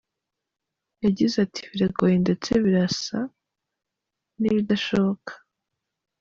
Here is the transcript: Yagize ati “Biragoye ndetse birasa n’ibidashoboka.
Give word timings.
Yagize 1.03 1.35
ati 1.45 1.61
“Biragoye 1.71 2.15
ndetse 2.23 2.49
birasa 2.63 3.19
n’ibidashoboka. 4.39 5.31